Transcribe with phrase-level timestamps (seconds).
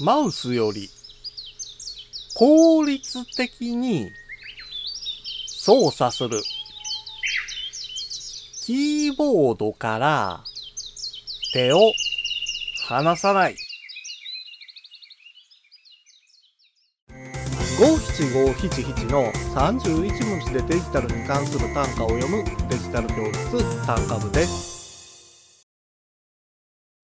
[0.00, 0.88] マウスより
[2.36, 4.12] 効率的に
[5.48, 6.40] 操作する
[8.64, 10.44] キーボードから
[11.52, 11.78] 手を
[12.86, 13.56] 離さない
[17.80, 25.66] 五七五七七の31文字でデジタルに関する単価を読むデジタル教室単価部です。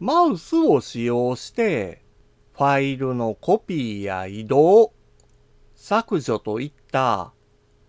[0.00, 2.09] マウスを使用して
[2.60, 4.92] ファイルのコピーや移動、
[5.76, 7.32] 削除といった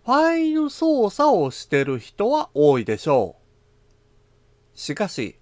[0.05, 3.35] ファイル操作をしてる人は多いでしょ
[4.73, 4.79] う。
[4.79, 5.35] しかし、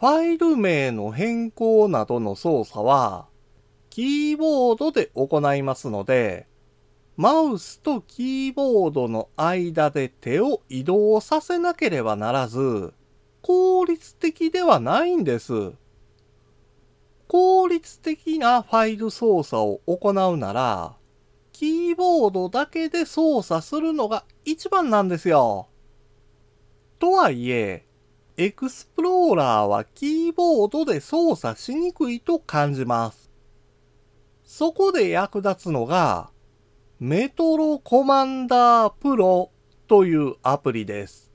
[0.00, 3.28] ファイル名の変更などの操作は
[3.88, 6.48] キーボードで行いますので、
[7.16, 12.92] マウスとキーボードの間で手を移動させなければならず、
[13.42, 15.72] 効率的ではないんです。
[17.32, 20.96] 効率的なファイル操作を行うなら、
[21.50, 25.68] キーボードだけで操作するのが一番なんですよ。
[26.98, 27.86] とはいえ、
[28.36, 33.30] エクスプローラーはキーボードで操作しにくいと感じます。
[34.44, 36.28] そこで役立つのが、
[37.00, 39.50] メトロコマンダープロ
[39.88, 41.32] というアプリです。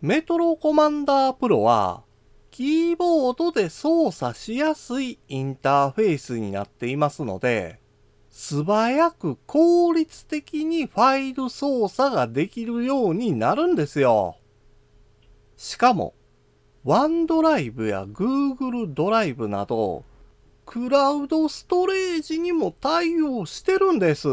[0.00, 2.04] メトロコマンダープロは、
[2.50, 7.80] キーボードで操作しやすいインターフェースになっていますので、
[8.30, 14.36] 素早く効率的にファイル操作ができるようになるんですよ。
[15.56, 16.14] しかも、
[16.84, 20.04] ワンドライブや Google ドライブなど、
[20.64, 24.28] クラウドストレージにも対応してるんです。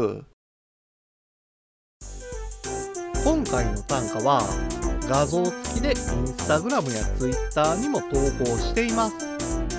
[3.24, 4.77] 今回の単価は
[5.08, 8.08] 画像付きで Instagram や Twitter にも投
[8.44, 9.14] 稿しています。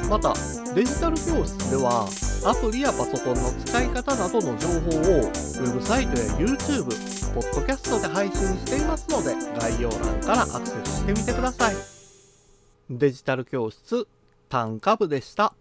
[0.10, 0.34] また、
[0.74, 2.10] デジタル教室では
[2.46, 6.86] アプリやパソコンの使い方などの情報をウェブサイトや YouTube、
[7.36, 11.76] ポッドキャストで配信していますので概要欄からアクセスしてみてください。
[12.90, 14.08] デジタル教室
[14.50, 15.54] 単価部でした。